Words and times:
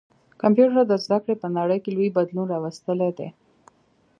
کمپيوټر 0.41 0.79
د 0.87 0.93
زده 1.03 1.17
کړي 1.23 1.35
په 1.41 1.47
نړۍ 1.57 1.79
کي 1.83 1.89
لوی 1.95 2.09
بدلون 2.17 2.45
راوستلی 2.49 3.09
دی. 3.17 3.29